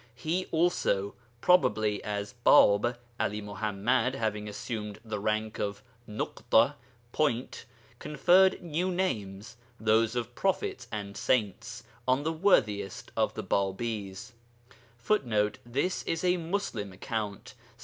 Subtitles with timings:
[0.15, 6.73] He also (probably as Bāb, 'Ali Muḥammad having assumed the rank of Nuḳṭa,
[7.11, 7.65] Point)
[7.99, 14.31] conferred new names (those of prophets and saints) on the worthiest of the Bābīs,
[14.97, 17.53] [Footnote: This is a Muslim account.